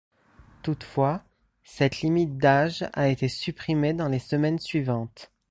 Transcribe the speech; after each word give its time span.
Toutefois, 0.63 1.21
cette 1.63 2.01
limite 2.01 2.39
d'âge 2.39 2.85
a 2.93 3.07
été 3.09 3.27
supprimée 3.29 3.93
dans 3.93 4.09
les 4.09 4.17
semaines 4.17 4.57
suivante. 4.57 5.31